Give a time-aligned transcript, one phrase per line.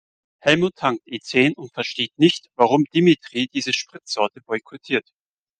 [0.39, 5.07] Helmut tankt E-zehn und versteht nicht, warum Dimitri diese Spritsorte boykottiert.